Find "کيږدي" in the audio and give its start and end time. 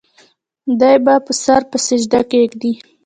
2.31-2.73